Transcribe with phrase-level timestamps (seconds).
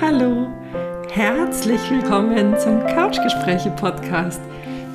[0.00, 0.46] Hallo.
[1.10, 4.40] Herzlich willkommen zum Couchgespräche Podcast.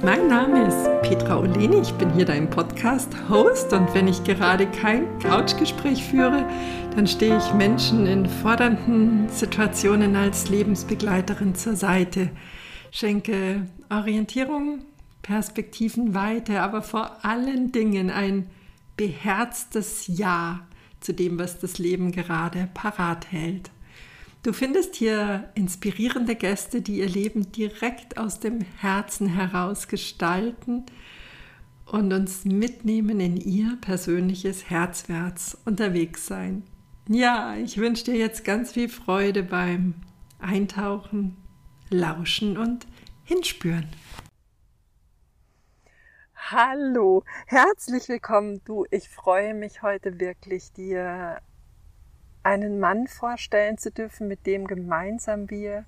[0.01, 5.19] Mein Name ist Petra Oleni, ich bin hier dein Podcast-Host und wenn ich gerade kein
[5.19, 6.47] Couchgespräch führe,
[6.95, 12.29] dann stehe ich Menschen in fordernden Situationen als Lebensbegleiterin zur Seite,
[12.89, 14.85] schenke Orientierung,
[15.21, 18.47] Perspektivenweite, aber vor allen Dingen ein
[18.95, 20.61] beherztes Ja
[21.01, 23.69] zu dem, was das Leben gerade parat hält.
[24.43, 30.85] Du findest hier inspirierende Gäste, die ihr Leben direkt aus dem Herzen heraus gestalten
[31.85, 36.63] und uns mitnehmen in ihr persönliches Herzwärts unterwegs sein.
[37.07, 39.93] Ja, ich wünsche dir jetzt ganz viel Freude beim
[40.39, 41.37] Eintauchen,
[41.89, 42.85] Lauschen und
[43.23, 43.87] Hinspüren.
[46.35, 48.59] Hallo, herzlich willkommen.
[48.65, 51.39] Du, ich freue mich heute wirklich, dir
[52.43, 55.85] einen Mann vorstellen zu dürfen, mit dem gemeinsam wir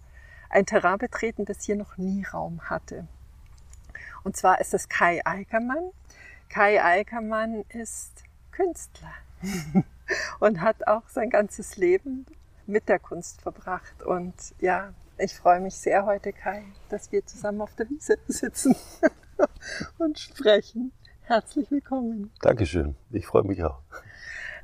[0.50, 3.08] ein Terrain betreten, das hier noch nie Raum hatte.
[4.24, 5.92] Und zwar ist es Kai Eickermann.
[6.50, 9.14] Kai Eickermann ist Künstler
[10.40, 12.26] und hat auch sein ganzes Leben
[12.66, 14.02] mit der Kunst verbracht.
[14.04, 18.76] Und ja, ich freue mich sehr heute, Kai, dass wir zusammen auf der Wiese sitzen
[19.98, 20.92] und sprechen.
[21.22, 22.32] Herzlich willkommen.
[22.42, 22.96] Dankeschön.
[23.12, 23.82] Ich freue mich auch.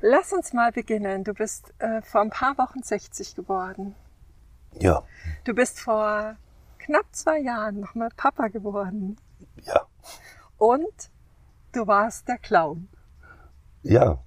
[0.04, 1.22] Lass uns mal beginnen.
[1.22, 3.94] Du bist äh, vor ein paar Wochen 60 geworden.
[4.72, 5.04] Ja.
[5.44, 6.36] Du bist vor
[6.78, 9.16] knapp zwei Jahren nochmal Papa geworden.
[9.62, 9.86] Ja.
[10.58, 11.10] Und
[11.70, 12.88] du warst der Clown.
[13.82, 14.18] Ja.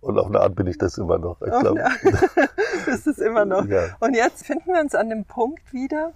[0.00, 1.42] Und auf eine Art bin ich das immer noch.
[1.42, 1.84] Ich glaube.
[2.86, 3.66] bist es immer noch.
[3.66, 3.96] Ja.
[4.00, 6.14] Und jetzt finden wir uns an dem Punkt wieder,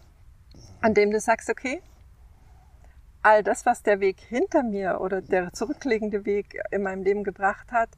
[0.80, 1.82] an dem du sagst, okay,
[3.20, 7.72] all das, was der Weg hinter mir oder der zurückliegende Weg in meinem Leben gebracht
[7.72, 7.90] hat,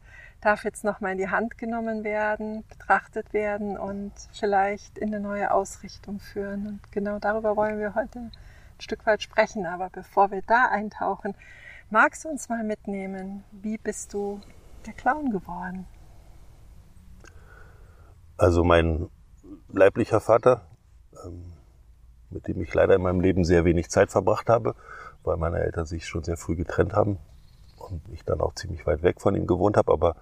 [0.45, 5.51] darf jetzt nochmal in die Hand genommen werden, betrachtet werden und vielleicht in eine neue
[5.51, 6.67] Ausrichtung führen.
[6.67, 8.33] Und genau darüber wollen wir heute ein
[8.79, 9.65] Stück weit sprechen.
[9.65, 11.35] Aber bevor wir da eintauchen,
[11.89, 14.41] magst du uns mal mitnehmen, wie bist du
[14.85, 15.87] der Clown geworden?
[18.37, 19.09] Also mein
[19.69, 20.67] leiblicher Vater,
[21.25, 21.55] ähm,
[22.29, 24.75] mit dem ich leider in meinem Leben sehr wenig Zeit verbracht habe,
[25.23, 27.19] weil meine Eltern sich schon sehr früh getrennt haben,
[27.91, 30.17] und ich dann auch ziemlich weit weg von ihm gewohnt habe, aber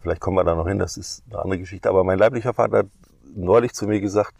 [0.00, 1.88] vielleicht kommen wir da noch hin, das ist eine andere Geschichte.
[1.88, 2.86] Aber mein leiblicher Vater hat
[3.34, 4.34] neulich zu mir gesagt,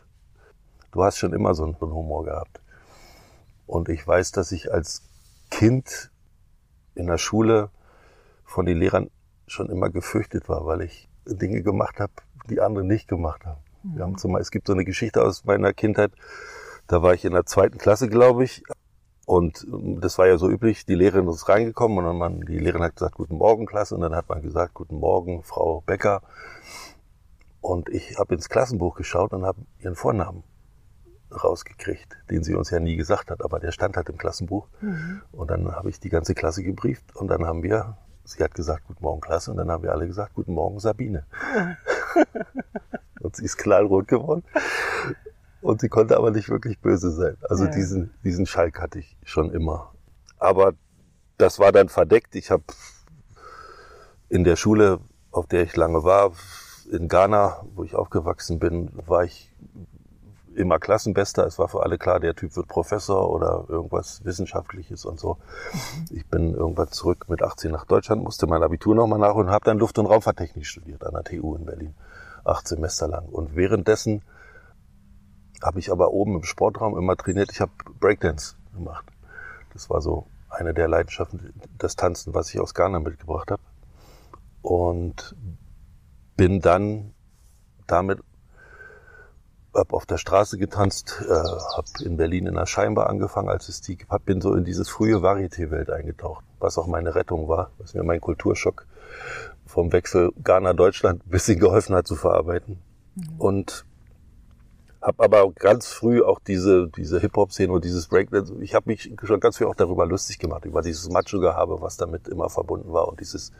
[0.92, 2.60] du hast schon immer so einen Humor gehabt.
[3.66, 5.02] Und ich weiß, dass ich als
[5.50, 6.10] Kind
[6.94, 7.70] in der Schule
[8.44, 9.10] von den Lehrern
[9.46, 12.12] schon immer gefürchtet war, weil ich Dinge gemacht habe,
[12.48, 13.60] die andere nicht gemacht haben.
[13.82, 16.12] Wir haben zum Beispiel, es gibt so eine Geschichte aus meiner Kindheit,
[16.86, 18.62] da war ich in der zweiten Klasse, glaube ich,
[19.28, 22.58] und ähm, das war ja so üblich, die Lehrerin ist reingekommen und dann man, die
[22.58, 26.22] Lehrerin hat gesagt, guten Morgen Klasse und dann hat man gesagt, guten Morgen Frau Becker.
[27.60, 30.44] Und ich habe ins Klassenbuch geschaut und habe ihren Vornamen
[31.30, 34.66] rausgekriegt, den sie uns ja nie gesagt hat, aber der stand halt im Klassenbuch.
[34.80, 35.20] Mhm.
[35.30, 38.86] Und dann habe ich die ganze Klasse gebrieft und dann haben wir, sie hat gesagt,
[38.86, 41.26] guten Morgen Klasse und dann haben wir alle gesagt, guten Morgen Sabine.
[43.20, 44.42] und sie ist knallrot geworden.
[45.60, 47.36] Und sie konnte aber nicht wirklich böse sein.
[47.48, 47.70] Also ja.
[47.70, 49.92] diesen, diesen Schalk hatte ich schon immer.
[50.38, 50.74] Aber
[51.36, 52.36] das war dann verdeckt.
[52.36, 52.64] Ich habe
[54.28, 56.32] in der Schule, auf der ich lange war,
[56.90, 59.52] in Ghana, wo ich aufgewachsen bin, war ich
[60.54, 61.46] immer Klassenbester.
[61.46, 65.38] Es war für alle klar, der Typ wird Professor oder irgendwas Wissenschaftliches und so.
[66.10, 69.64] Ich bin irgendwann zurück mit 18 nach Deutschland, musste mein Abitur nochmal nach und habe
[69.64, 71.94] dann Luft- und Raumfahrttechnik studiert an der TU in Berlin.
[72.44, 73.26] Acht Semester lang.
[73.26, 74.22] Und währenddessen
[75.62, 77.50] habe ich aber oben im Sportraum immer trainiert.
[77.52, 79.04] Ich habe Breakdance gemacht.
[79.72, 83.62] Das war so eine der Leidenschaften, das Tanzen, was ich aus Ghana mitgebracht habe.
[84.62, 85.36] Und
[86.36, 87.14] bin dann
[87.86, 88.20] damit
[89.74, 93.80] hab auf der Straße getanzt, äh, habe in Berlin in der Scheinbar angefangen, als es
[93.80, 97.94] die hab, bin so in dieses frühe Varieté-Welt eingetaucht, was auch meine Rettung war, was
[97.94, 98.86] mir mein Kulturschock
[99.66, 102.78] vom Wechsel Ghana-Deutschland ein bisschen geholfen hat zu verarbeiten.
[103.14, 103.34] Mhm.
[103.38, 103.84] Und
[105.00, 109.40] habe aber ganz früh auch diese, diese Hip-Hop-Szene und dieses Breakdance, ich habe mich schon
[109.40, 113.20] ganz früh auch darüber lustig gemacht, über dieses Macho-Gehabe, was damit immer verbunden war und
[113.20, 113.52] dieses,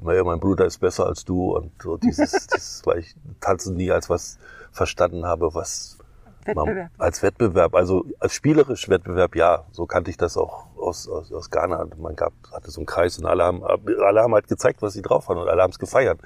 [0.00, 3.90] naja, mein Bruder ist besser als du und so dieses, dieses weil ich Tanzen nie
[3.90, 4.38] als was
[4.70, 5.98] verstanden habe, was
[6.44, 6.90] Wettbewerb.
[6.98, 11.50] als Wettbewerb, also als spielerisch Wettbewerb, ja, so kannte ich das auch aus, aus, aus
[11.50, 11.86] Ghana.
[11.98, 15.02] Man gab, hatte so einen Kreis und alle haben, alle haben halt gezeigt, was sie
[15.02, 16.20] drauf haben und alle haben es gefeiert.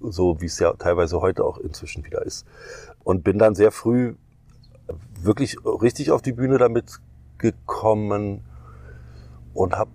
[0.00, 2.46] So wie es ja teilweise heute auch inzwischen wieder ist
[3.08, 4.16] und bin dann sehr früh
[5.22, 6.98] wirklich richtig auf die Bühne damit
[7.38, 8.44] gekommen
[9.54, 9.90] und habe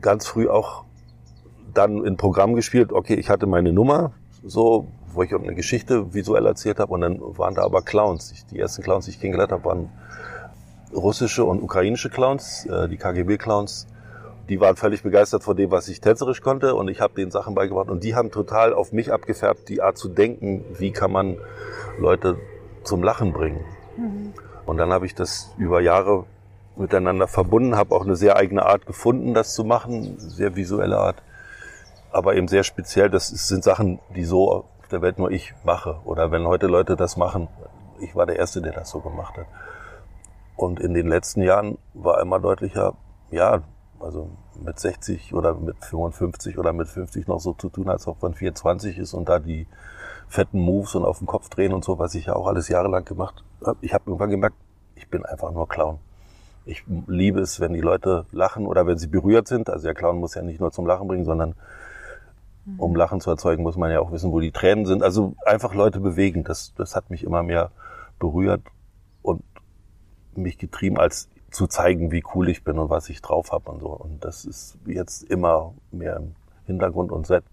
[0.00, 0.86] ganz früh auch
[1.72, 2.92] dann in Programm gespielt.
[2.92, 4.10] Okay, ich hatte meine Nummer,
[4.44, 8.32] so wo ich eine Geschichte visuell erzählt habe und dann waren da aber Clowns.
[8.32, 9.88] Ich, die ersten Clowns, die ich kennengelernt habe, waren
[10.92, 13.86] russische und ukrainische Clowns, äh, die KGB-Clowns.
[14.50, 17.54] Die waren völlig begeistert von dem, was ich tänzerisch konnte und ich habe denen Sachen
[17.54, 21.38] beigebracht und die haben total auf mich abgefärbt, die Art zu denken, wie kann man
[21.98, 22.36] Leute
[22.82, 23.64] zum Lachen bringen.
[23.96, 24.34] Mhm.
[24.66, 26.26] Und dann habe ich das über Jahre
[26.74, 31.22] miteinander verbunden, habe auch eine sehr eigene Art gefunden, das zu machen, sehr visuelle Art,
[32.10, 33.08] aber eben sehr speziell.
[33.08, 36.00] Das sind Sachen, die so auf der Welt nur ich mache.
[36.04, 37.46] Oder wenn heute Leute das machen,
[38.00, 39.46] ich war der Erste, der das so gemacht hat.
[40.56, 42.94] Und in den letzten Jahren war immer deutlicher,
[43.30, 43.62] ja,
[44.00, 44.30] also
[44.62, 48.34] mit 60 oder mit 55 oder mit 50 noch so zu tun, als ob man
[48.34, 49.66] 24 ist und da die
[50.28, 53.04] fetten Moves und auf den Kopf drehen und so, was ich ja auch alles jahrelang
[53.04, 53.78] gemacht habe.
[53.82, 54.56] Ich habe irgendwann gemerkt,
[54.94, 55.98] ich bin einfach nur Clown.
[56.64, 59.70] Ich liebe es, wenn die Leute lachen oder wenn sie berührt sind.
[59.70, 61.54] Also der Clown muss ja nicht nur zum Lachen bringen, sondern
[62.76, 65.02] um Lachen zu erzeugen, muss man ja auch wissen, wo die Tränen sind.
[65.02, 66.44] Also einfach Leute bewegen.
[66.44, 67.70] Das, das hat mich immer mehr
[68.18, 68.62] berührt
[69.22, 69.42] und
[70.34, 73.80] mich getrieben, als zu zeigen, wie cool ich bin und was ich drauf habe und
[73.80, 73.88] so.
[73.88, 76.34] Und das ist jetzt immer mehr im
[76.66, 77.44] Hintergrund und seit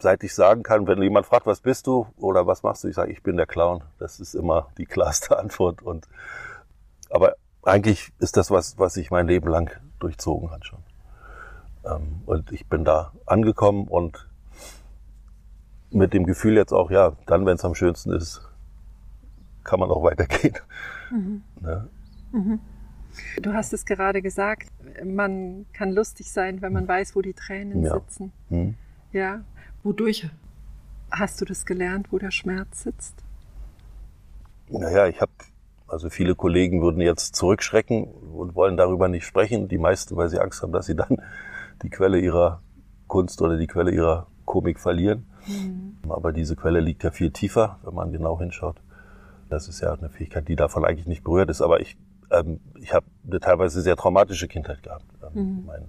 [0.00, 2.94] seit ich sagen kann, wenn jemand fragt, was bist du oder was machst du, ich
[2.94, 3.82] sage, ich bin der Clown.
[3.98, 5.82] Das ist immer die klarste Antwort.
[5.82, 6.06] Und
[7.10, 10.82] aber eigentlich ist das was, was sich mein Leben lang durchzogen hat schon.
[11.84, 14.28] Ähm, und ich bin da angekommen und
[15.90, 18.42] mit dem Gefühl jetzt auch, ja, dann, wenn es am schönsten ist,
[19.64, 20.54] kann man auch weitergehen.
[21.10, 21.42] Mhm.
[21.60, 21.88] Ne?
[22.32, 22.60] Mhm.
[23.42, 24.68] Du hast es gerade gesagt,
[25.04, 27.94] man kann lustig sein, wenn man weiß, wo die Tränen ja.
[27.94, 28.32] sitzen.
[28.50, 28.74] Mhm.
[29.12, 29.42] Ja.
[29.82, 30.28] Wodurch
[31.10, 33.24] hast du das gelernt, wo der Schmerz sitzt?
[34.68, 35.32] Naja, ich habe,
[35.86, 39.68] also viele Kollegen würden jetzt zurückschrecken und wollen darüber nicht sprechen.
[39.68, 41.16] Die meisten, weil sie Angst haben, dass sie dann
[41.82, 42.60] die Quelle ihrer
[43.06, 45.26] Kunst oder die Quelle ihrer Komik verlieren.
[45.46, 45.96] Mhm.
[46.10, 48.80] Aber diese Quelle liegt ja viel tiefer, wenn man genau hinschaut.
[49.48, 51.62] Das ist ja eine Fähigkeit, die davon eigentlich nicht berührt ist.
[51.62, 51.96] Aber ich,
[52.30, 55.06] ähm, ich habe eine teilweise sehr traumatische Kindheit gehabt.
[55.22, 55.64] Ähm, mhm.
[55.66, 55.84] mein,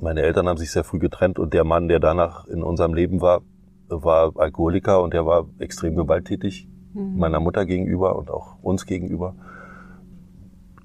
[0.00, 3.20] meine Eltern haben sich sehr früh getrennt und der Mann, der danach in unserem Leben
[3.20, 3.42] war,
[3.88, 7.18] war Alkoholiker und der war extrem gewalttätig mhm.
[7.18, 9.34] meiner Mutter gegenüber und auch uns gegenüber.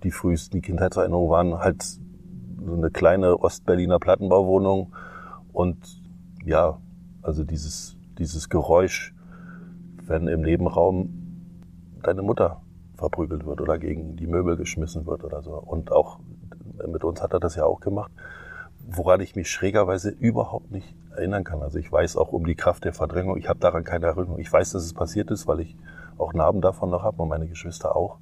[0.03, 4.93] Die frühesten Kindheitserinnerungen waren halt so eine kleine Ostberliner Plattenbauwohnung
[5.53, 5.77] und
[6.43, 6.79] ja,
[7.21, 9.13] also dieses, dieses Geräusch,
[10.05, 11.24] wenn im Nebenraum
[12.07, 12.61] deine Mutter
[12.95, 15.51] verprügelt wird oder gegen die Möbel geschmissen wird oder so.
[15.51, 16.19] Und auch
[16.87, 18.11] mit uns hat er das ja auch gemacht
[18.87, 21.61] woran ich mich schrägerweise überhaupt nicht erinnern kann.
[21.61, 24.39] Also ich weiß auch um die Kraft der Verdrängung, ich habe daran keine Erinnerung.
[24.39, 25.75] Ich weiß, dass es passiert ist, weil ich
[26.17, 28.19] auch Narben davon noch habe und meine Geschwister auch.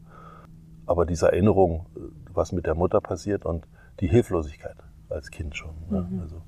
[0.85, 1.85] Aber diese Erinnerung,
[2.31, 3.67] was mit der Mutter passiert und
[3.99, 4.75] die Hilflosigkeit
[5.09, 5.75] als Kind schon.
[5.89, 6.07] Ne?
[6.09, 6.21] Mhm.
[6.21, 6.41] Also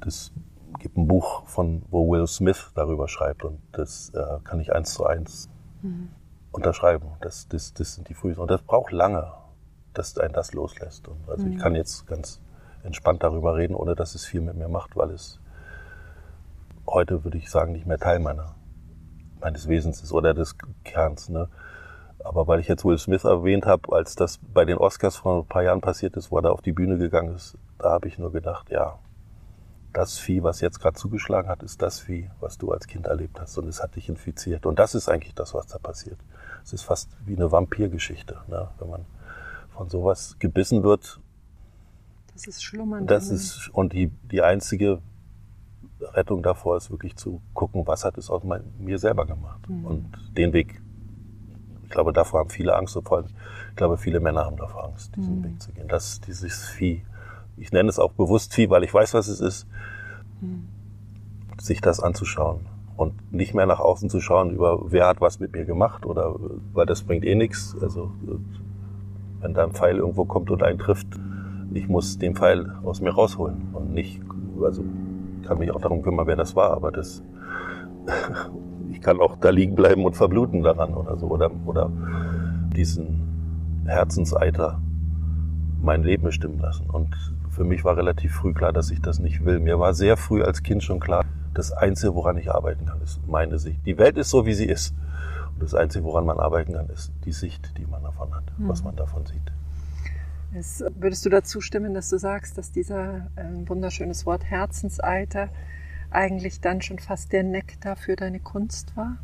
[0.00, 0.32] das
[0.78, 4.94] gibt ein Buch von, wo Will Smith darüber schreibt und das äh, kann ich eins
[4.94, 5.50] zu eins
[5.82, 6.08] mhm.
[6.52, 7.08] unterschreiben.
[7.20, 8.42] Das, das, das sind die frühesten.
[8.42, 9.32] Und das braucht lange,
[9.94, 11.08] dass ein das loslässt.
[11.08, 11.52] Und also mhm.
[11.52, 12.40] ich kann jetzt ganz
[12.82, 15.40] entspannt darüber reden, ohne dass es viel mit mir macht, weil es
[16.86, 18.54] heute, würde ich sagen, nicht mehr Teil meiner,
[19.40, 21.28] meines Wesens ist oder des Kerns.
[21.28, 21.48] Ne?
[22.24, 25.46] Aber weil ich jetzt Will Smith erwähnt habe, als das bei den Oscars vor ein
[25.46, 28.18] paar Jahren passiert ist, wo er da auf die Bühne gegangen ist, da habe ich
[28.18, 28.98] nur gedacht, ja,
[29.92, 33.40] das Vieh, was jetzt gerade zugeschlagen hat, ist das Vieh, was du als Kind erlebt
[33.40, 34.66] hast und es hat dich infiziert.
[34.66, 36.18] Und das ist eigentlich das, was da passiert.
[36.64, 38.68] Es ist fast wie eine Vampirgeschichte, ne?
[38.78, 39.06] wenn man
[39.70, 41.20] von sowas gebissen wird
[42.46, 43.06] das ist schlummern.
[43.06, 45.02] Das ist, und die, die einzige
[46.00, 48.42] Rettung davor ist wirklich zu gucken, was hat es aus
[48.78, 49.68] mir selber gemacht.
[49.68, 49.84] Mhm.
[49.84, 50.80] Und den Weg,
[51.82, 53.26] ich glaube, davor haben viele Angst und vor allem,
[53.70, 55.44] ich glaube, viele Männer haben davor Angst, diesen mhm.
[55.44, 55.88] Weg zu gehen.
[55.88, 57.04] Das, dieses Vieh,
[57.60, 59.66] ich nenne es auch bewusst Vieh, weil ich weiß, was es ist,
[60.40, 60.66] mhm.
[61.60, 62.60] sich das anzuschauen
[62.96, 66.34] und nicht mehr nach außen zu schauen über, wer hat was mit mir gemacht oder,
[66.72, 67.76] weil das bringt eh nichts.
[67.80, 68.10] Also,
[69.40, 71.06] wenn da ein Pfeil irgendwo kommt und einen trifft,
[71.72, 74.20] ich muss den Pfeil aus mir rausholen und nicht,
[74.62, 74.84] also
[75.46, 77.22] kann mich auch darum kümmern, wer das war, aber das,
[78.90, 81.90] ich kann auch da liegen bleiben und verbluten daran oder so oder, oder
[82.76, 84.80] diesen Herzenseiter
[85.82, 86.88] mein Leben bestimmen lassen.
[86.90, 87.08] Und
[87.50, 89.58] für mich war relativ früh klar, dass ich das nicht will.
[89.58, 93.20] Mir war sehr früh als Kind schon klar, das Einzige, woran ich arbeiten kann, ist
[93.26, 93.84] meine Sicht.
[93.84, 94.94] Die Welt ist so, wie sie ist.
[95.52, 98.68] Und das Einzige, woran man arbeiten kann, ist die Sicht, die man davon hat, mhm.
[98.68, 99.52] was man davon sieht.
[100.54, 105.48] Es, würdest du dazu stimmen, dass du sagst, dass dieser äh, wunderschönes Wort Herzensalter
[106.10, 109.18] eigentlich dann schon fast der Nektar für deine Kunst war?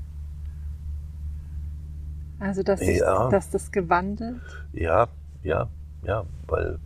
[2.39, 3.25] Also, dass, ja.
[3.25, 4.41] ich, dass das gewandelt?
[4.73, 5.09] Ja,
[5.43, 5.69] ja,
[6.03, 6.79] ja, weil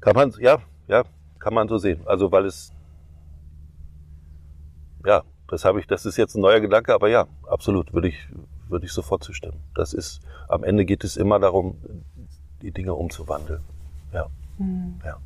[0.00, 1.04] kann man, ja, ja,
[1.38, 2.00] kann man so sehen.
[2.06, 2.72] Also, weil es
[5.04, 8.28] ja, das habe ich, das ist jetzt ein neuer Gedanke, aber ja, absolut, würde ich,
[8.68, 9.60] würde ich sofort zustimmen.
[9.74, 11.78] Das ist, am Ende geht es immer darum,
[12.62, 13.62] die Dinge umzuwandeln.
[14.12, 14.26] Ja.
[14.58, 15.00] Mhm.
[15.04, 15.18] ja.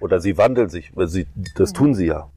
[0.00, 2.28] Oder sie wandeln sich, sie, das tun sie ja.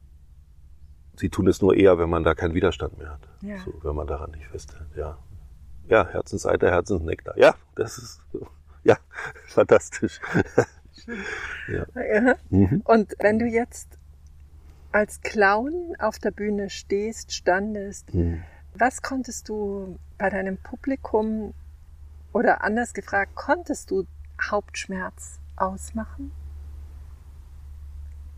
[1.16, 3.28] Sie tun es nur eher, wenn man da keinen Widerstand mehr hat.
[3.40, 3.58] Ja.
[3.58, 5.18] So, wenn man daran nicht festhält, ja.
[5.88, 7.36] Ja, Herzenseiter, Herzensnektar.
[7.38, 8.20] Ja, das ist,
[8.84, 8.96] ja,
[9.48, 10.20] fantastisch.
[11.68, 12.36] Ja.
[12.50, 12.82] Mhm.
[12.84, 13.98] Und wenn du jetzt
[14.92, 18.42] als Clown auf der Bühne stehst, standest, mhm.
[18.74, 21.54] was konntest du bei deinem Publikum
[22.32, 24.04] oder anders gefragt, konntest du
[24.40, 26.32] Hauptschmerz ausmachen?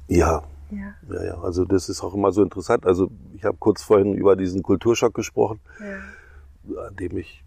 [0.09, 0.43] Ja.
[0.71, 0.95] Ja.
[1.09, 1.41] ja, ja.
[1.41, 2.85] Also das ist auch immer so interessant.
[2.87, 6.87] Also ich habe kurz vorhin über diesen Kulturschock gesprochen, ja.
[6.87, 7.45] an dem ich,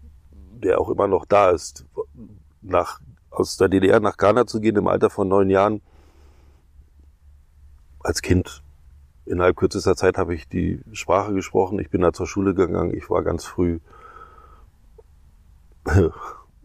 [0.62, 1.84] der auch immer noch da ist,
[2.62, 3.00] nach
[3.32, 5.80] aus der DDR nach Ghana zu gehen im Alter von neun Jahren
[8.00, 8.62] als Kind.
[9.24, 11.78] Innerhalb kürzester Zeit habe ich die Sprache gesprochen.
[11.78, 12.94] Ich bin da zur Schule gegangen.
[12.94, 13.78] Ich war ganz früh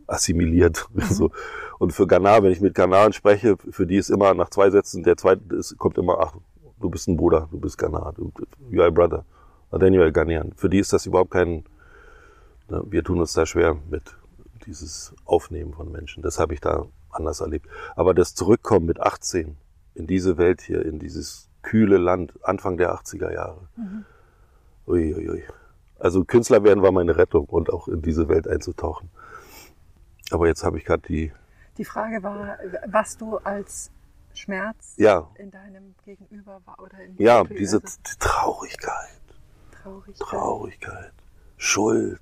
[0.08, 0.88] assimiliert.
[0.94, 1.02] Mhm.
[1.04, 1.32] So.
[1.80, 5.04] Und für Ghana, wenn ich mit Ghanaren spreche, für die ist immer nach zwei Sätzen,
[5.04, 6.34] der zweite ist, kommt immer, ach,
[6.80, 8.32] du bist ein Bruder, du bist Ghana, du,
[8.70, 9.26] you are a brother.
[9.70, 10.54] And then you are Ghanaian.
[10.56, 11.66] Für die ist das überhaupt kein,
[12.70, 14.18] ne, wir tun uns da schwer mit
[14.68, 16.22] dieses Aufnehmen von Menschen.
[16.22, 17.68] Das habe ich da anders erlebt.
[17.96, 19.58] Aber das Zurückkommen mit 18
[19.96, 23.68] in diese Welt hier, in dieses kühle Land, Anfang der 80er Jahre.
[23.76, 24.06] Mhm.
[24.86, 25.44] Ui, ui, ui.
[26.00, 29.10] Also Künstler werden war meine Rettung und auch in diese Welt einzutauchen.
[30.32, 31.32] Aber jetzt habe ich gerade die.
[31.78, 32.58] Die Frage war,
[32.88, 33.92] was du als
[34.34, 35.30] Schmerz ja.
[35.36, 39.22] in deinem Gegenüber war oder in Ja, diese also Traurigkeit.
[39.72, 40.28] Traurigkeit.
[40.28, 41.14] Traurigkeit.
[41.58, 42.22] Schuld.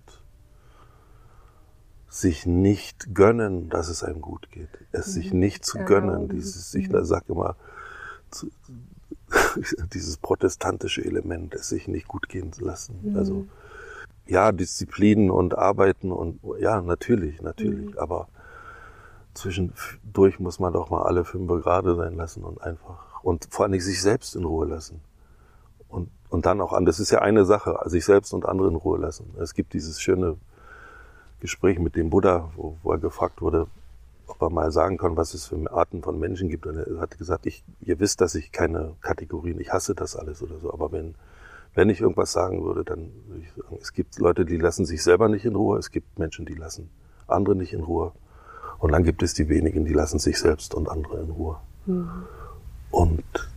[2.15, 4.69] Sich nicht gönnen, dass es einem gut geht.
[4.93, 5.12] Es mhm.
[5.12, 6.29] sich nicht zu gönnen.
[6.29, 7.03] Dieses, ich mhm.
[7.03, 7.57] sage immer,
[8.31, 8.50] zu,
[9.93, 13.00] dieses protestantische Element, es sich nicht gut gehen zu lassen.
[13.03, 13.17] Mhm.
[13.17, 13.48] Also
[14.27, 17.93] ja, Disziplin und Arbeiten und ja, natürlich, natürlich.
[17.95, 18.00] Mhm.
[18.00, 18.29] Aber
[19.34, 23.79] zwischendurch muss man doch mal alle fünf gerade sein lassen und einfach und vor allem
[23.79, 25.01] sich selbst in Ruhe lassen.
[25.89, 28.75] Und, und dann auch an, das ist ja eine Sache, sich selbst und andere in
[28.75, 29.34] Ruhe lassen.
[29.38, 30.38] Es gibt dieses schöne
[31.45, 33.67] Gespräch mit dem Buddha, wo, wo er gefragt wurde,
[34.25, 36.65] ob er mal sagen kann, was es für Arten von Menschen gibt.
[36.65, 40.41] Und er hat gesagt, ich, ihr wisst, dass ich keine Kategorien, ich hasse das alles
[40.41, 41.13] oder so, aber wenn,
[41.75, 45.03] wenn ich irgendwas sagen würde, dann würde ich sagen, es gibt Leute, die lassen sich
[45.03, 46.89] selber nicht in Ruhe, es gibt Menschen, die lassen
[47.27, 48.11] andere nicht in Ruhe.
[48.79, 51.57] Und dann gibt es die wenigen, die lassen sich selbst und andere in Ruhe.
[51.85, 52.09] Mhm.
[52.89, 53.49] Und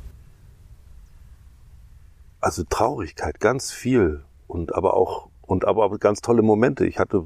[2.40, 6.86] also Traurigkeit, ganz viel und aber auch und aber auch ganz tolle Momente.
[6.86, 7.24] Ich hatte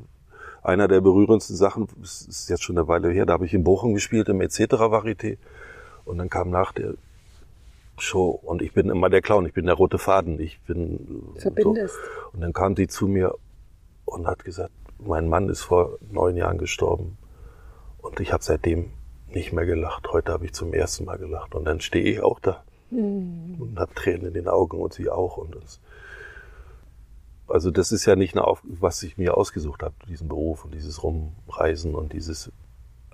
[0.63, 3.65] einer der berührendsten Sachen, das ist jetzt schon eine Weile her, da habe ich in
[3.65, 4.61] Bochum gespielt im etc.
[4.61, 5.39] Varieté
[6.05, 6.95] und dann kam nach der
[7.99, 11.95] Show und ich bin immer der Clown, ich bin der rote Faden, ich bin Verbindest.
[11.95, 12.31] So.
[12.33, 13.35] Und dann kam sie zu mir
[14.05, 17.19] und hat gesagt, mein Mann ist vor neun Jahren gestorben
[17.99, 18.91] und ich habe seitdem
[19.29, 20.09] nicht mehr gelacht.
[20.13, 23.57] Heute habe ich zum ersten Mal gelacht und dann stehe ich auch da mhm.
[23.59, 25.81] und habe Tränen in den Augen und sie auch und das,
[27.53, 30.75] also das ist ja nicht eine Auf was ich mir ausgesucht habe, diesen Beruf und
[30.75, 32.51] dieses Rumreisen und dieses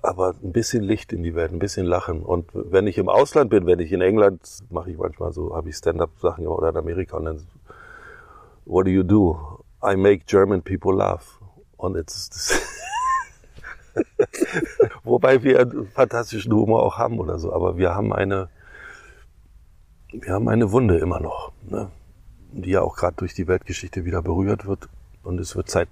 [0.01, 2.23] aber ein bisschen Licht in die Welt, ein bisschen Lachen.
[2.23, 5.67] Und wenn ich im Ausland bin, wenn ich in England, mache ich manchmal so, habe
[5.67, 7.47] ich Stand-up-Sachen oder in Amerika und dann,
[8.65, 9.61] what do you do?
[9.83, 11.41] I make German people laugh.
[11.75, 12.61] Und jetzt,
[15.03, 18.47] wobei wir einen fantastischen Humor auch haben oder so, aber wir haben eine,
[20.11, 21.91] wir haben eine Wunde immer noch, ne?
[22.51, 24.89] Die ja auch gerade durch die Weltgeschichte wieder berührt wird.
[25.23, 25.89] Und es wird Zeit,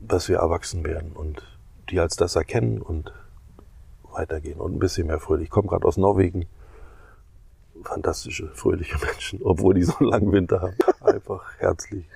[0.00, 1.42] dass wir erwachsen werden und
[1.90, 3.12] die als das erkennen und
[4.10, 5.44] weitergehen und ein bisschen mehr fröhlich.
[5.44, 6.46] Ich komme gerade aus Norwegen.
[7.84, 10.76] Fantastische, fröhliche Menschen, obwohl die so einen langen Winter haben.
[11.00, 12.08] Einfach herzlich,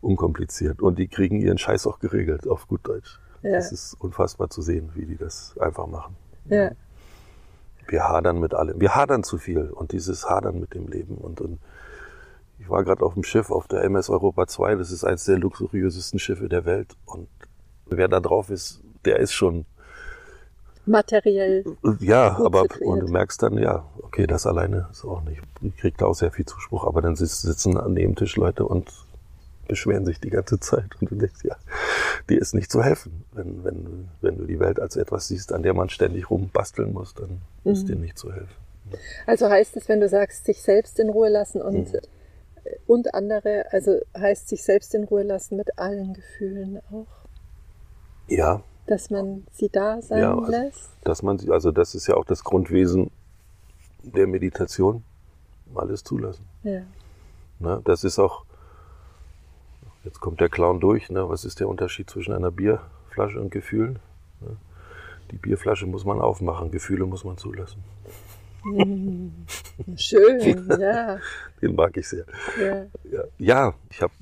[0.00, 0.80] unkompliziert.
[0.80, 3.18] Und die kriegen ihren Scheiß auch geregelt, auf gut Deutsch.
[3.42, 3.52] Ja.
[3.52, 6.16] Das ist unfassbar zu sehen, wie die das einfach machen.
[6.46, 6.70] Ja.
[7.86, 8.80] Wir hadern mit allem.
[8.80, 11.16] Wir hadern zu viel und dieses Hadern mit dem Leben.
[11.16, 11.58] Und, und
[12.58, 14.76] ich war gerade auf dem Schiff auf der MS Europa 2.
[14.76, 16.96] Das ist eines der luxuriösesten Schiffe der Welt.
[17.06, 17.28] Und
[17.86, 19.64] wer da drauf ist, der ist schon
[20.86, 21.64] materiell.
[22.00, 25.42] Ja, aber und du merkst dann, ja, okay, das alleine ist auch nicht.
[25.62, 28.90] Ich krieg da auch sehr viel Zuspruch, aber dann sitzen an dem Tisch Leute und
[29.68, 31.56] beschweren sich die ganze Zeit und du denkst, ja,
[32.28, 33.24] dir ist nicht zu helfen.
[33.32, 37.14] Wenn, wenn, wenn du die Welt als etwas siehst, an der man ständig rumbasteln muss,
[37.14, 37.72] dann mhm.
[37.72, 38.48] ist dir nicht zu helfen.
[39.26, 42.00] Also heißt es, wenn du sagst, sich selbst in Ruhe lassen und, mhm.
[42.86, 47.06] Und andere, also heißt sich selbst in Ruhe lassen mit allen Gefühlen auch?
[48.28, 50.90] Ja, dass man sie da sein ja, also, lässt?
[51.04, 53.10] Dass man sie, also das ist ja auch das Grundwesen
[54.02, 55.04] der Meditation,
[55.74, 56.46] alles zulassen.
[56.62, 56.80] Ja.
[57.58, 57.82] Ne?
[57.84, 58.44] Das ist auch,
[60.04, 61.28] jetzt kommt der Clown durch, ne?
[61.28, 63.98] was ist der Unterschied zwischen einer Bierflasche und Gefühlen?
[64.40, 64.56] Ne?
[65.32, 67.84] Die Bierflasche muss man aufmachen, Gefühle muss man zulassen.
[69.96, 71.18] Schön, ja.
[71.60, 72.24] Den mag ich sehr.
[72.60, 74.12] Ja, ja, ja ich habe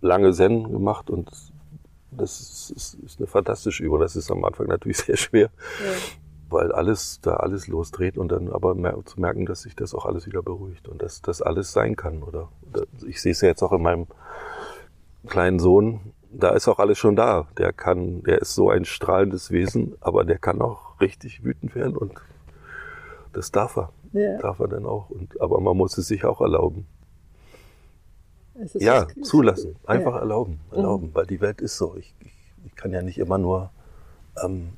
[0.00, 1.30] lange Zen gemacht und
[2.16, 4.00] das ist, ist, eine fantastische Übung.
[4.00, 5.50] Das ist am Anfang natürlich sehr schwer,
[5.84, 5.92] ja.
[6.48, 10.06] weil alles da alles losdreht und dann aber mer zu merken, dass sich das auch
[10.06, 12.22] alles wieder beruhigt und dass das alles sein kann.
[12.22, 12.48] Oder
[13.06, 14.06] ich sehe es ja jetzt auch in meinem
[15.26, 16.12] kleinen Sohn.
[16.30, 17.48] Da ist auch alles schon da.
[17.58, 21.96] Der kann, der ist so ein strahlendes Wesen, aber der kann auch richtig wütend werden
[21.96, 22.12] und
[23.34, 23.92] das darf er.
[24.12, 24.38] Ja.
[24.38, 25.10] Darf er dann auch.
[25.10, 26.86] Und, aber man muss es sich auch erlauben.
[28.74, 29.76] Ja, zulassen.
[29.84, 30.20] Einfach ja.
[30.20, 30.60] erlauben.
[30.70, 31.08] Erlauben.
[31.08, 31.14] Mhm.
[31.14, 31.96] Weil die Welt ist so.
[31.96, 32.32] Ich, ich,
[32.66, 33.70] ich kann ja nicht immer nur
[34.42, 34.74] ähm,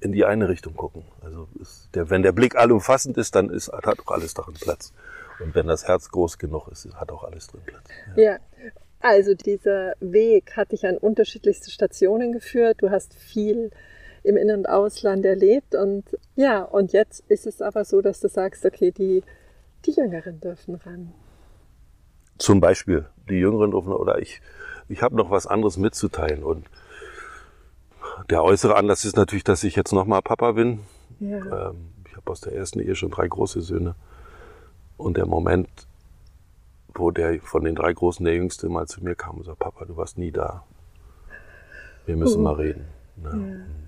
[0.00, 1.04] in die eine Richtung gucken.
[1.22, 1.48] Also
[1.94, 4.92] der, wenn der Blick allumfassend ist, dann ist, hat auch alles darin Platz.
[5.38, 7.84] Und wenn das Herz groß genug ist, hat auch alles drin Platz.
[8.16, 8.22] Ja.
[8.22, 8.38] ja.
[9.00, 12.78] Also dieser Weg hat dich an unterschiedlichste Stationen geführt.
[12.80, 13.70] Du hast viel
[14.26, 16.04] im In- und Ausland erlebt und
[16.34, 19.22] ja, und jetzt ist es aber so, dass du sagst, okay, die,
[19.84, 21.12] die Jüngeren dürfen ran.
[22.38, 24.40] Zum Beispiel die Jüngeren dürfen, oder ich,
[24.88, 26.42] ich habe noch was anderes mitzuteilen.
[26.42, 26.66] Und
[28.28, 30.80] der äußere Anlass ist natürlich, dass ich jetzt nochmal Papa bin.
[31.20, 31.70] Ja.
[31.70, 33.94] Ähm, ich habe aus der ersten Ehe schon drei große Söhne.
[34.96, 35.68] Und der Moment,
[36.94, 39.84] wo der von den drei Großen der Jüngste mal zu mir kam und sagt, Papa,
[39.84, 40.64] du warst nie da.
[42.06, 42.44] Wir müssen uh.
[42.44, 42.86] mal reden.
[43.16, 43.30] Ne?
[43.30, 43.85] Ja.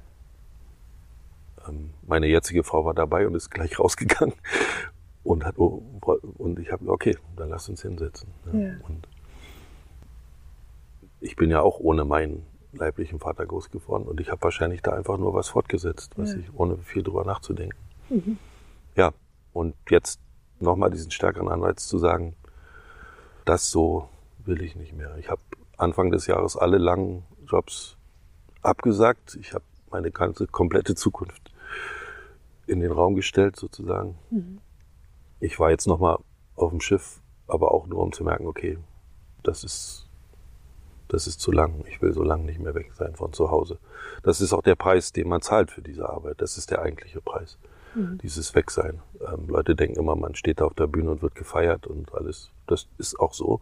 [1.68, 4.34] Ähm, meine jetzige Frau war dabei und ist gleich rausgegangen
[5.24, 5.82] und hat oh,
[6.38, 8.30] und ich habe okay, dann lass uns hinsetzen.
[8.46, 8.66] Ne?
[8.66, 8.88] Ja.
[8.88, 9.08] Und
[11.20, 14.92] ich bin ja auch ohne meinen leiblichen Vater groß geworden und ich habe wahrscheinlich da
[14.92, 16.38] einfach nur was fortgesetzt, was ja.
[16.38, 17.78] ich ohne viel drüber nachzudenken.
[18.08, 18.38] Mhm.
[18.94, 19.12] Ja,
[19.52, 20.20] und jetzt
[20.60, 22.34] nochmal diesen stärkeren Anreiz zu sagen,
[23.44, 24.08] das so
[24.44, 25.16] will ich nicht mehr.
[25.18, 25.40] Ich habe
[25.76, 27.96] Anfang des Jahres alle langen Jobs
[28.62, 29.38] abgesagt.
[29.40, 31.50] Ich habe meine ganze komplette Zukunft
[32.68, 34.16] in den Raum gestellt sozusagen.
[34.30, 34.60] Mhm
[35.40, 36.18] ich war jetzt nochmal
[36.56, 38.78] auf dem Schiff, aber auch nur um zu merken, okay,
[39.42, 40.08] das ist,
[41.06, 41.84] das ist zu lang.
[41.88, 43.78] Ich will so lange nicht mehr weg sein von zu Hause.
[44.22, 46.40] Das ist auch der Preis, den man zahlt für diese Arbeit.
[46.40, 47.58] Das ist der eigentliche Preis.
[47.94, 48.18] Mhm.
[48.18, 49.00] Dieses Wegsein.
[49.26, 52.50] Ähm, Leute denken immer, man steht da auf der Bühne und wird gefeiert und alles.
[52.66, 53.60] Das ist auch so.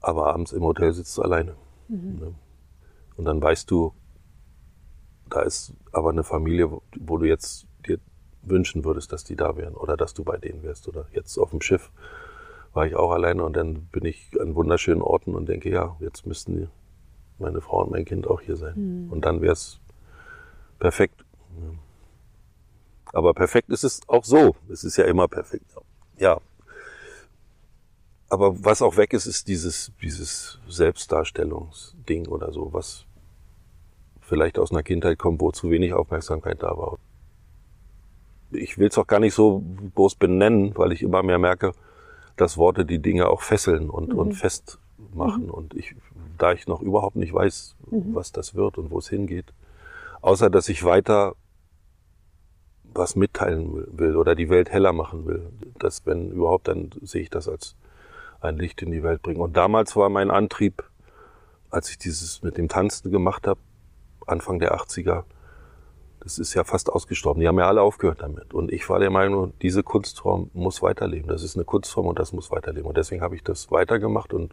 [0.00, 1.54] Aber abends im Hotel sitzt du alleine.
[1.88, 2.18] Mhm.
[2.18, 2.34] Ne?
[3.16, 3.94] Und dann weißt du,
[5.30, 7.98] da ist aber eine Familie, wo du jetzt dir
[8.42, 10.88] wünschen würdest, dass die da wären oder dass du bei denen wärst.
[10.88, 11.90] Oder jetzt auf dem Schiff
[12.72, 16.26] war ich auch alleine und dann bin ich an wunderschönen Orten und denke, ja, jetzt
[16.26, 16.70] müssten
[17.38, 19.06] meine Frau und mein Kind auch hier sein.
[19.06, 19.12] Mhm.
[19.12, 19.80] Und dann wäre es
[20.78, 21.24] perfekt.
[23.12, 24.56] Aber perfekt ist es auch so.
[24.68, 25.74] Es ist ja immer perfekt.
[26.18, 26.40] Ja.
[28.28, 33.06] Aber was auch weg ist, ist dieses, dieses Selbstdarstellungsding oder so, was
[34.20, 36.98] vielleicht aus einer Kindheit kommt, wo zu wenig Aufmerksamkeit da war
[38.50, 39.62] ich will es auch gar nicht so
[39.94, 41.72] groß benennen, weil ich immer mehr merke,
[42.36, 44.18] dass Worte die Dinge auch fesseln und, mhm.
[44.18, 45.44] und festmachen.
[45.44, 45.50] Mhm.
[45.50, 45.94] Und ich,
[46.38, 48.14] da ich noch überhaupt nicht weiß, mhm.
[48.14, 49.52] was das wird und wo es hingeht,
[50.20, 51.34] außer dass ich weiter
[52.84, 57.30] was mitteilen will oder die Welt heller machen will, dass wenn überhaupt, dann sehe ich
[57.30, 57.76] das als
[58.40, 59.40] ein Licht in die Welt bringen.
[59.40, 60.82] Und damals war mein Antrieb,
[61.70, 63.60] als ich dieses mit dem Tanzen gemacht habe,
[64.26, 65.24] Anfang der 80er,
[66.26, 67.40] das ist ja fast ausgestorben.
[67.40, 68.52] Die haben ja alle aufgehört damit.
[68.52, 71.28] Und ich war der Meinung, diese Kunstform muss weiterleben.
[71.28, 72.88] Das ist eine Kunstform und das muss weiterleben.
[72.88, 74.52] Und deswegen habe ich das weitergemacht und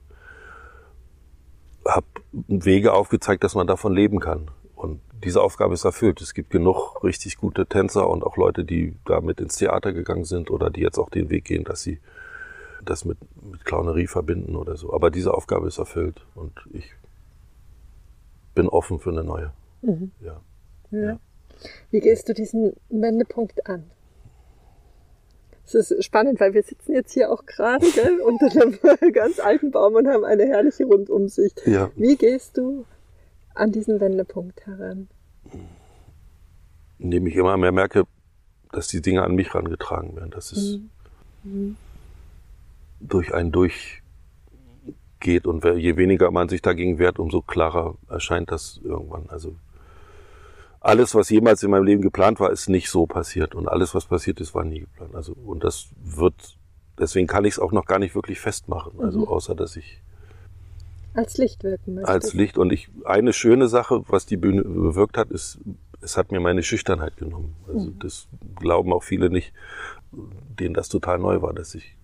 [1.87, 4.51] habe Wege aufgezeigt, dass man davon leben kann.
[4.75, 6.21] Und diese Aufgabe ist erfüllt.
[6.21, 10.51] Es gibt genug richtig gute Tänzer und auch Leute, die damit ins Theater gegangen sind
[10.51, 11.99] oder die jetzt auch den Weg gehen, dass sie
[12.85, 14.93] das mit, mit Clownerie verbinden oder so.
[14.93, 16.93] Aber diese Aufgabe ist erfüllt und ich
[18.53, 19.53] bin offen für eine neue.
[19.81, 20.11] Mhm.
[20.21, 20.39] Ja.
[20.91, 20.99] ja.
[20.99, 21.19] ja.
[21.91, 23.89] Wie gehst du diesen Wendepunkt an?
[25.65, 28.77] Es ist spannend, weil wir sitzen jetzt hier auch gerade gell, unter einem
[29.13, 31.65] ganz alten Baum und haben eine herrliche Rundumsicht.
[31.65, 31.89] Ja.
[31.95, 32.85] Wie gehst du
[33.55, 35.07] an diesen Wendepunkt heran?
[36.99, 38.03] Indem ich immer mehr merke,
[38.71, 40.89] dass die Dinge an mich herangetragen werden, dass es mhm.
[41.43, 41.77] mhm.
[42.99, 44.01] durch einen durchgeht
[45.45, 49.29] und je weniger man sich dagegen wehrt, umso klarer erscheint das irgendwann.
[49.29, 49.55] Also
[50.83, 53.55] alles, was jemals in meinem Leben geplant war, ist nicht so passiert.
[53.55, 55.15] Und alles, was passiert ist, war nie geplant.
[55.15, 56.57] Also, und das wird,
[56.99, 58.99] deswegen kann ich es auch noch gar nicht wirklich festmachen.
[58.99, 59.27] Also, mhm.
[59.27, 60.01] außer, dass ich
[61.13, 62.09] als Licht wirken möchte.
[62.09, 62.57] Als Licht.
[62.57, 65.59] Und ich, eine schöne Sache, was die Bühne bewirkt hat, ist,
[66.01, 67.55] es hat mir meine Schüchternheit genommen.
[67.65, 67.99] Also, mhm.
[67.99, 69.53] das glauben auch viele nicht,
[70.11, 71.95] denen das total neu war, dass ich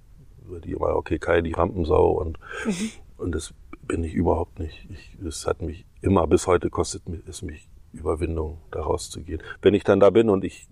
[0.64, 2.92] die immer, okay, Kai, die Rampensau und, mhm.
[3.18, 4.88] und das bin ich überhaupt nicht.
[4.90, 9.42] Ich, das hat mich immer, bis heute kostet es mich Überwindung, da rauszugehen.
[9.62, 10.68] Wenn ich dann da bin und ich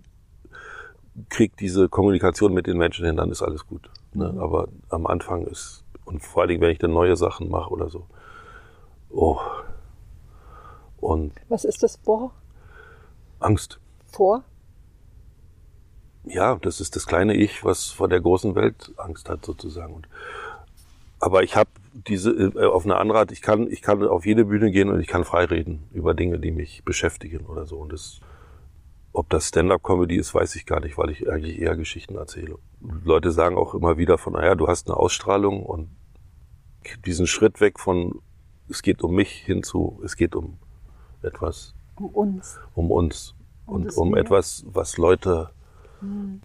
[1.30, 3.90] krieg diese Kommunikation mit den Menschen hin, dann ist alles gut.
[4.14, 4.32] Ne?
[4.32, 4.40] Mhm.
[4.40, 7.90] Aber am Anfang ist, und vor allen Dingen, wenn ich dann neue Sachen mache oder
[7.90, 8.08] so,
[9.10, 9.40] oh.
[11.00, 12.32] Und Was ist das vor?
[13.40, 13.80] Angst.
[14.08, 14.44] Vor?
[16.24, 19.94] Ja, das ist das kleine Ich, was vor der großen Welt Angst hat sozusagen.
[19.94, 20.08] Und,
[21.20, 21.70] aber ich habe
[22.06, 25.00] diese äh, auf eine andere Art, ich kann, ich kann auf jede Bühne gehen und
[25.00, 27.78] ich kann frei reden über Dinge, die mich beschäftigen oder so.
[27.78, 28.20] Und das,
[29.14, 32.58] ob das Stand-up-Comedy ist, weiß ich gar nicht, weil ich eigentlich eher Geschichten erzähle.
[33.04, 35.90] Leute sagen auch immer wieder von, naja, du hast eine Ausstrahlung und
[37.06, 38.22] diesen Schritt weg von,
[38.70, 40.60] es geht um mich hinzu, es geht um
[41.22, 41.74] etwas.
[41.96, 42.60] Um uns.
[42.76, 43.34] Um uns.
[43.66, 45.50] Und, und um etwas, was Leute
[46.00, 46.42] hm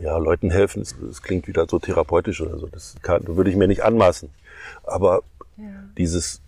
[0.00, 2.66] ja, Leuten helfen, das klingt wieder so therapeutisch oder so.
[2.66, 4.30] Das kann, würde ich mir nicht anmaßen.
[4.84, 5.22] Aber
[5.56, 5.64] ja.
[5.96, 6.40] dieses.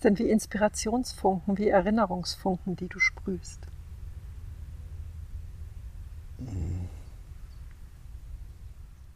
[0.00, 3.60] Sind wie Inspirationsfunken, wie Erinnerungsfunken, die du sprühst.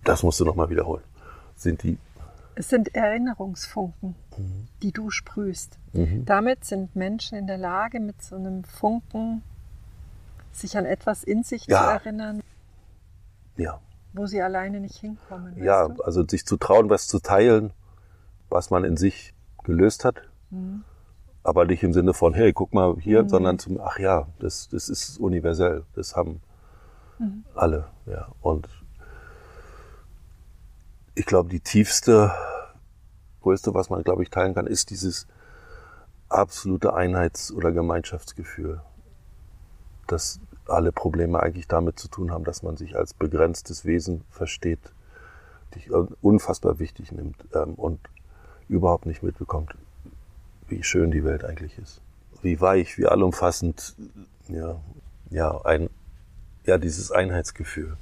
[0.05, 1.03] Das musst du nochmal wiederholen.
[1.57, 1.99] Sind die.
[2.55, 4.69] Es sind Erinnerungsfunken, mhm.
[4.83, 5.79] die du sprühst.
[5.93, 6.25] Mhm.
[6.25, 9.43] Damit sind Menschen in der Lage, mit so einem Funken
[10.53, 11.79] sich an etwas in sich ja.
[11.79, 12.43] zu erinnern.
[13.59, 13.81] Ja.
[14.15, 15.63] Wo sie alleine nicht hinkommen.
[15.63, 16.03] Ja, du?
[16.03, 17.73] also sich zu trauen, was zu teilen,
[18.49, 20.23] was man in sich gelöst hat.
[20.51, 20.85] Mhm.
[21.43, 23.29] Aber nicht im Sinne von, hey, guck mal hier, mhm.
[23.29, 25.85] sondern zum, ach ja, das, das ist universell.
[25.95, 26.41] Das haben
[27.19, 27.45] mhm.
[27.55, 28.29] alle, ja.
[28.41, 28.69] Und
[31.15, 32.33] ich glaube, die tiefste,
[33.43, 35.27] größte, was man, glaube ich, teilen kann, ist dieses
[36.29, 38.81] absolute Einheits- oder Gemeinschaftsgefühl.
[40.07, 40.41] Das
[40.71, 44.81] alle Probleme eigentlich damit zu tun haben, dass man sich als begrenztes Wesen versteht,
[45.75, 45.91] dich
[46.23, 48.01] unfassbar wichtig nimmt ähm, und
[48.69, 49.75] überhaupt nicht mitbekommt,
[50.69, 52.01] wie schön die Welt eigentlich ist.
[52.43, 53.97] Wie weich, wie allumfassend,
[54.49, 54.81] ja,
[55.31, 55.91] ja, ein,
[56.65, 57.97] ja, dieses Einheitsgefühl.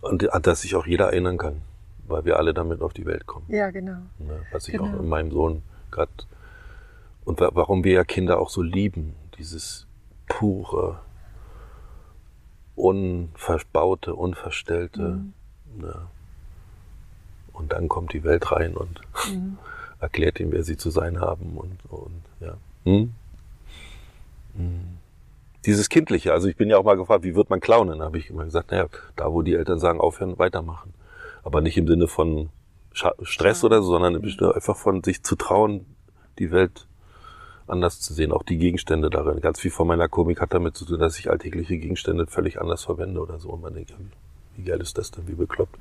[0.00, 1.62] Und an das sich auch jeder erinnern kann,
[2.08, 3.46] weil wir alle damit auf die Welt kommen.
[3.48, 3.98] Ja, genau.
[4.18, 4.84] Ne, was ich genau.
[4.84, 6.10] auch in meinem Sohn gerade,
[7.24, 9.86] und warum wir ja Kinder auch so lieben, dieses,
[10.32, 10.98] pure,
[12.74, 15.02] unverbaute, unverstellte.
[15.02, 15.32] Mhm.
[15.76, 16.06] Ne?
[17.52, 19.58] Und dann kommt die Welt rein und mhm.
[20.00, 21.58] erklärt ihm, wer sie zu sein haben.
[21.58, 22.56] Und, und ja.
[22.84, 23.12] Hm?
[24.56, 24.98] Hm.
[25.66, 28.02] Dieses Kindliche, also ich bin ja auch mal gefragt, wie wird man Clownen?
[28.02, 30.94] Habe ich immer gesagt, naja, da wo die Eltern sagen, aufhören, weitermachen.
[31.44, 32.48] Aber nicht im Sinne von
[32.92, 34.16] Stress oder so, sondern
[34.54, 35.86] einfach von sich zu trauen,
[36.38, 36.86] die Welt
[37.72, 39.40] anders zu sehen, auch die Gegenstände darin.
[39.40, 42.84] Ganz viel von meiner Komik hat damit zu tun, dass ich alltägliche Gegenstände völlig anders
[42.84, 43.48] verwende oder so.
[43.50, 43.92] Und man denkt,
[44.56, 45.76] wie geil ist das denn, wie bekloppt.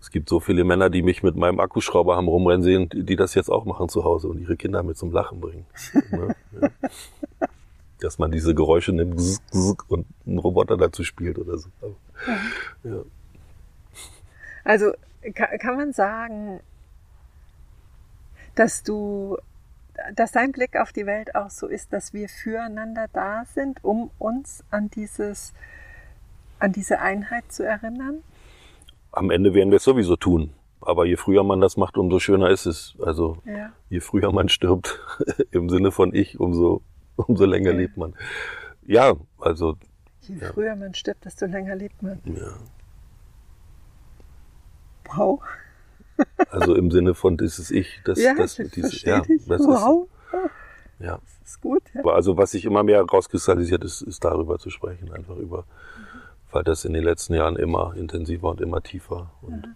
[0.00, 3.34] Es gibt so viele Männer, die mich mit meinem Akkuschrauber haben rumrennen sehen, die, das
[3.34, 5.66] jetzt auch machen zu Hause und ihre Kinder mit zum Lachen bringen.
[6.10, 6.36] ne?
[6.60, 6.68] ja.
[8.00, 9.20] Dass man diese Geräusche nimmt
[9.88, 11.68] und einen Roboter dazu spielt oder so.
[12.84, 13.02] Ja.
[14.64, 14.92] Also
[15.32, 16.60] kann man sagen,
[18.54, 19.38] dass du
[20.14, 24.10] dass dein Blick auf die Welt auch so ist, dass wir füreinander da sind, um
[24.18, 25.52] uns an dieses,
[26.58, 28.22] an diese Einheit zu erinnern?
[29.12, 30.50] Am Ende werden wir es sowieso tun.
[30.80, 32.94] Aber je früher man das macht, umso schöner ist es.
[33.02, 33.72] Also ja.
[33.88, 35.00] je früher man stirbt,
[35.50, 36.82] im Sinne von ich, umso,
[37.16, 37.76] umso länger ja.
[37.78, 38.14] lebt man.
[38.86, 39.76] Ja, also.
[40.20, 40.52] Je ja.
[40.52, 42.20] früher man stirbt, desto länger lebt man.
[42.24, 42.52] Ja.
[45.14, 45.42] Wow.
[46.50, 50.08] Also im Sinne von dieses Ich, das, ja, das, das dieses, ja, das wow.
[50.32, 51.18] ist, ja.
[51.22, 51.82] Das ist gut.
[51.94, 52.02] Ja.
[52.12, 56.20] Also was sich immer mehr rauskristallisiert ist, ist darüber zu sprechen, einfach über, mhm.
[56.52, 59.66] weil das in den letzten Jahren immer intensiver und immer tiefer und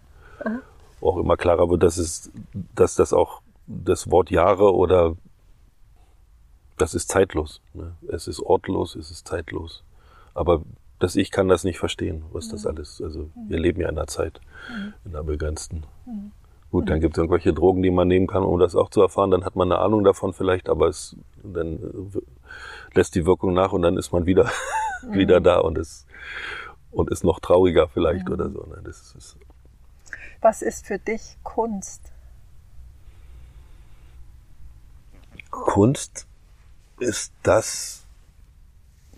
[0.44, 0.60] mhm.
[1.00, 2.30] auch immer klarer wird, dass es,
[2.74, 5.16] dass das auch das Wort Jahre oder
[6.76, 7.60] das ist zeitlos.
[7.74, 7.94] Ne?
[8.08, 9.84] Es ist ortlos, es ist zeitlos.
[10.34, 10.62] Aber
[11.00, 12.70] das Ich kann das nicht verstehen, was das mhm.
[12.70, 13.02] alles.
[13.02, 14.94] Also wir leben ja in einer Zeit, mhm.
[15.04, 15.84] in einer begrenzten.
[16.06, 16.32] Mhm.
[16.70, 19.32] Gut, dann gibt es irgendwelche Drogen, die man nehmen kann, um das auch zu erfahren.
[19.32, 21.78] Dann hat man eine Ahnung davon vielleicht, aber es dann
[22.14, 22.20] äh,
[22.94, 24.48] lässt die Wirkung nach und dann ist man wieder
[25.10, 26.06] wieder da und ist
[26.92, 28.64] und ist noch trauriger vielleicht oder so.
[28.66, 28.80] Ne?
[28.84, 29.36] Das ist,
[30.40, 32.12] was ist für dich Kunst?
[35.50, 36.26] Kunst
[37.00, 38.04] ist das,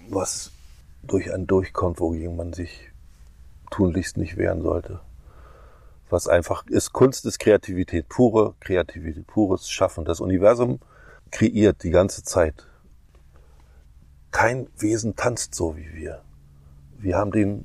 [0.09, 0.53] was
[1.03, 2.91] durch ein durchkommt, wogegen man sich
[3.71, 5.01] tunlichst nicht wehren sollte.
[6.11, 10.05] Was einfach ist, Kunst ist Kreativität, pure Kreativität, pures Schaffen.
[10.05, 10.79] Das Universum
[11.31, 12.67] kreiert die ganze Zeit.
[14.31, 16.23] Kein Wesen tanzt so wie wir.
[16.99, 17.65] Wir haben den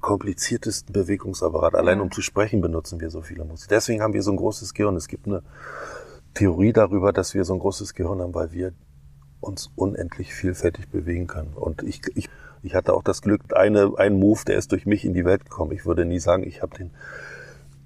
[0.00, 1.74] kompliziertesten Bewegungsapparat.
[1.74, 3.68] Allein um zu sprechen benutzen wir so viele Muskeln.
[3.70, 4.96] Deswegen haben wir so ein großes Gehirn.
[4.96, 5.42] Es gibt eine
[6.34, 8.72] Theorie darüber, dass wir so ein großes Gehirn haben, weil wir
[9.40, 11.54] uns unendlich vielfältig bewegen können.
[11.54, 12.28] Und ich, ich,
[12.62, 15.44] ich hatte auch das Glück, eine, ein Move, der ist durch mich in die Welt
[15.44, 15.72] gekommen.
[15.72, 16.90] Ich würde nie sagen, ich habe den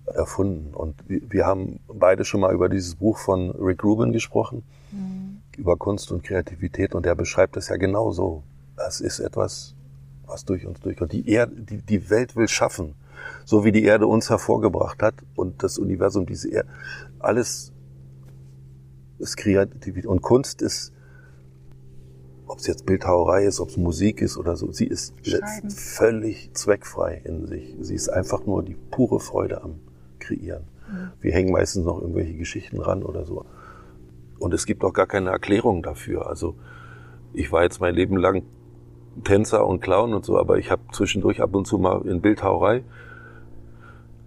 [0.07, 0.75] erfunden.
[0.75, 5.43] Und wir haben beide schon mal über dieses Buch von Rick Rubin gesprochen, mhm.
[5.57, 6.95] über Kunst und Kreativität.
[6.95, 8.43] Und er beschreibt es ja genau so.
[8.77, 9.75] Es ist etwas,
[10.27, 11.13] was durch uns durchkommt.
[11.13, 12.95] Die, Erde, die, die Welt will schaffen,
[13.45, 16.69] so wie die Erde uns hervorgebracht hat und das Universum, diese Erde,
[17.19, 17.73] alles
[19.19, 20.07] ist Kreativität.
[20.07, 20.93] Und Kunst ist,
[22.47, 25.15] ob es jetzt Bildhauerei ist, ob es Musik ist oder so, sie ist
[25.69, 27.75] völlig zweckfrei in sich.
[27.81, 29.81] Sie ist einfach nur die pure Freude am
[30.19, 30.65] Kreieren.
[30.89, 31.11] Mhm.
[31.21, 33.45] Wir hängen meistens noch irgendwelche Geschichten ran oder so.
[34.39, 36.29] Und es gibt auch gar keine Erklärung dafür.
[36.29, 36.55] Also
[37.33, 38.43] ich war jetzt mein Leben lang
[39.23, 42.83] Tänzer und Clown und so, aber ich habe zwischendurch ab und zu mal in Bildhauerei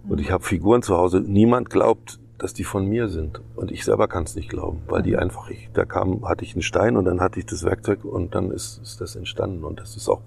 [0.08, 1.20] und ich habe Figuren zu Hause.
[1.20, 5.02] Niemand glaubt, dass die von mir sind und ich selber kann es nicht glauben, weil
[5.02, 8.04] die einfach, ich, da kam, hatte ich einen Stein und dann hatte ich das Werkzeug
[8.04, 10.20] und dann ist, ist das entstanden und das ist auch,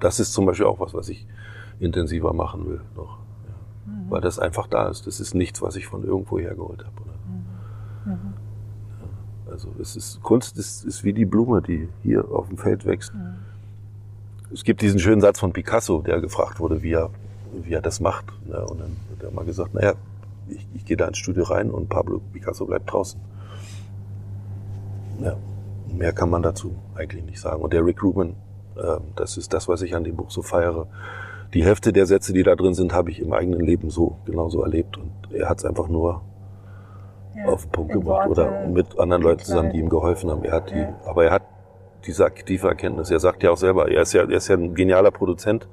[0.00, 1.26] das ist zum Beispiel auch was, was ich
[1.80, 3.92] intensiver machen will noch, ja.
[3.92, 4.10] mhm.
[4.10, 5.06] weil das einfach da ist.
[5.06, 6.92] Das ist nichts, was ich von irgendwo hergeholt habe.
[8.04, 8.12] Mhm.
[8.12, 8.34] Mhm.
[9.46, 12.84] Ja, also es ist Kunst ist, ist wie die Blume, die hier auf dem Feld
[12.84, 13.14] wächst.
[13.14, 13.48] Mhm
[14.52, 17.10] es gibt diesen schönen Satz von Picasso, der gefragt wurde, wie er,
[17.62, 18.26] wie er das macht.
[18.46, 18.64] Ne?
[18.64, 19.94] Und dann hat er mal gesagt, naja,
[20.50, 23.20] ich, ich gehe da ins Studio rein und Pablo Picasso bleibt draußen.
[25.20, 25.36] Ja,
[25.92, 27.62] mehr kann man dazu eigentlich nicht sagen.
[27.62, 28.36] Und der Rick Rubin,
[28.76, 30.86] äh, das ist das, was ich an dem Buch so feiere.
[31.54, 34.62] Die Hälfte der Sätze, die da drin sind, habe ich im eigenen Leben so genauso
[34.62, 34.98] erlebt.
[34.98, 36.22] Und er hat es einfach nur
[37.34, 40.44] ja, auf den Punkt gebracht oder mit anderen Leuten zusammen, die ihm geholfen haben.
[40.44, 40.94] Er hat die, ja.
[41.06, 41.42] aber er hat
[42.06, 43.10] diese aktive Erkenntnis.
[43.10, 45.68] Er sagt ja auch selber, er ist ja, er ist ja ein genialer Produzent,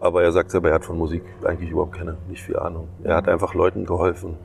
[0.00, 2.88] aber er sagt selber, er hat von Musik eigentlich überhaupt keine, nicht viel Ahnung.
[3.02, 4.36] Er hat einfach Leuten geholfen,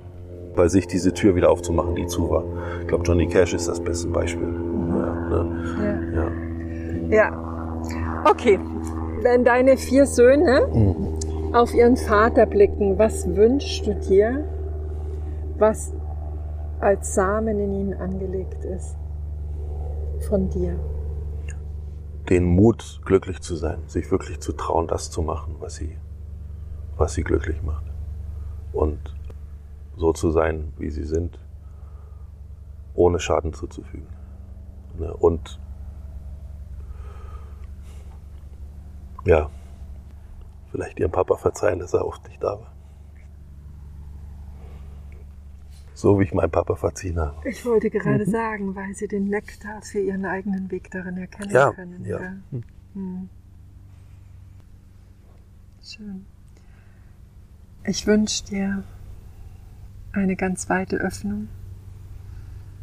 [0.55, 2.43] bei sich diese Tür wieder aufzumachen, die zu war.
[2.81, 4.47] Ich glaube, Johnny Cash ist das beste Beispiel.
[4.47, 5.63] Ja, ne?
[6.11, 7.17] ja.
[7.17, 7.31] ja.
[7.31, 8.23] ja.
[8.25, 8.59] Okay.
[9.21, 11.53] Wenn deine vier Söhne mhm.
[11.53, 14.43] auf ihren Vater blicken, was wünschst du dir,
[15.57, 15.93] was
[16.79, 18.97] als Samen in ihnen angelegt ist?
[20.27, 20.75] Von dir
[22.29, 25.97] den Mut, glücklich zu sein, sich wirklich zu trauen, das zu machen, was sie,
[26.97, 27.85] was sie glücklich macht.
[28.71, 29.13] Und
[29.97, 31.37] so zu sein, wie sie sind,
[32.95, 34.07] ohne Schaden zuzufügen.
[34.97, 35.59] Ne, und
[39.25, 39.49] ja,
[40.71, 42.72] vielleicht ihrem Papa verzeihen, dass er oft nicht da war.
[45.93, 47.47] So wie ich meinen Papa verziehen habe.
[47.47, 48.31] Ich wollte gerade mhm.
[48.31, 52.05] sagen, weil sie den Nektar für ihren eigenen Weg darin erkennen ja, können.
[52.05, 52.21] Ja.
[52.21, 52.33] ja.
[52.51, 52.63] Hm.
[52.93, 53.29] hm.
[55.83, 56.25] Schön.
[57.85, 58.83] Ich wünsche dir
[60.13, 61.49] eine ganz weite Öffnung,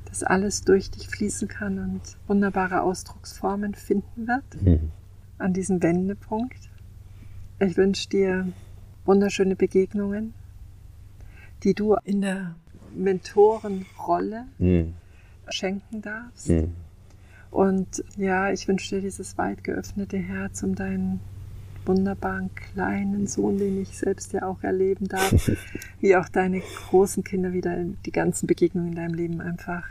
[0.04, 4.90] dass alles durch dich fließen kann und wunderbare Ausdrucksformen finden wird mhm.
[5.38, 6.70] an diesem Wendepunkt.
[7.60, 8.52] Ich wünsche dir
[9.04, 10.34] wunderschöne Begegnungen,
[11.62, 12.54] die du in der
[12.94, 14.94] Mentorenrolle mhm.
[15.48, 16.48] schenken darfst.
[16.48, 16.72] Mhm.
[17.50, 21.20] Und ja, ich wünsche dir dieses weit geöffnete Herz, um deinen
[21.84, 25.50] wunderbaren kleinen Sohn, den ich selbst ja auch erleben darf,
[26.00, 29.84] wie auch deine großen Kinder wieder die ganzen Begegnungen in deinem Leben einfach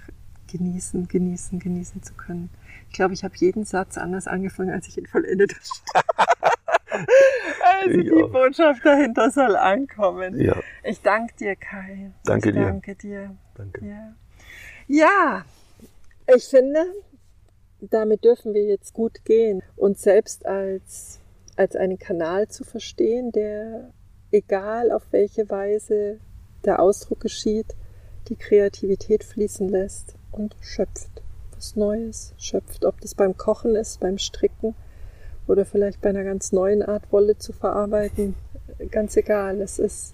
[0.51, 2.49] genießen, genießen, genießen zu können.
[2.89, 5.55] Ich glaube, ich habe jeden Satz anders angefangen, als ich ihn vollendet
[5.93, 6.05] habe.
[6.91, 10.39] Also die Botschaft dahinter soll ankommen.
[10.39, 10.55] Ja.
[10.83, 12.11] Ich danke dir, Kai.
[12.25, 12.65] Danke ich dir.
[12.65, 13.35] Danke dir.
[13.55, 13.85] Danke.
[13.85, 14.15] Ja.
[14.87, 15.45] ja,
[16.35, 16.85] ich finde,
[17.81, 21.19] damit dürfen wir jetzt gut gehen, uns selbst als,
[21.55, 23.91] als einen Kanal zu verstehen, der,
[24.31, 26.19] egal auf welche Weise
[26.65, 27.75] der Ausdruck geschieht,
[28.27, 31.09] die Kreativität fließen lässt und schöpft.
[31.55, 34.75] Was Neues schöpft, ob das beim Kochen ist, beim Stricken,
[35.49, 38.35] oder vielleicht bei einer ganz neuen Art Wolle zu verarbeiten.
[38.91, 40.13] Ganz egal, es ist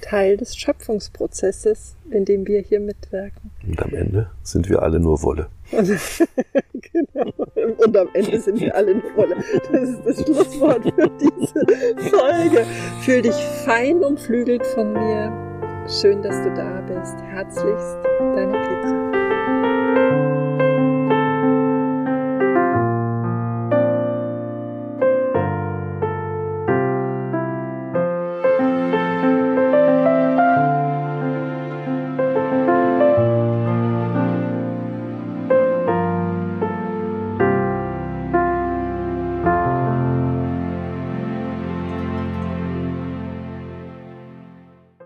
[0.00, 3.50] Teil des Schöpfungsprozesses, in dem wir hier mitwirken.
[3.66, 5.48] Und am Ende sind wir alle nur Wolle.
[5.70, 7.32] genau.
[7.78, 9.36] Und am Ende sind wir alle nur Wolle.
[9.70, 12.66] Das ist das Schlusswort für diese Folge.
[13.00, 15.32] Fühl dich fein umflügelt von mir.
[15.88, 17.16] Schön, dass du da bist.
[17.22, 17.98] Herzlichst,
[18.34, 19.01] deine Petra.